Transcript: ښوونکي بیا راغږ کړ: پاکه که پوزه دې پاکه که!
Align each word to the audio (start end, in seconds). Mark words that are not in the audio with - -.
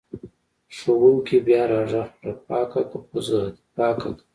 ښوونکي 0.75 1.37
بیا 1.47 1.61
راغږ 1.71 2.07
کړ: 2.21 2.33
پاکه 2.47 2.81
که 2.89 2.97
پوزه 3.07 3.39
دې 3.53 3.61
پاکه 3.77 4.09
که! 4.17 4.23